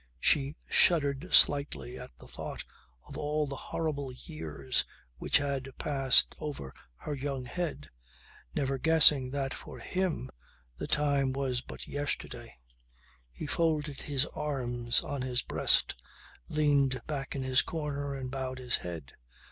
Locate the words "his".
14.01-14.25, 15.21-15.43, 17.43-17.61, 18.57-18.77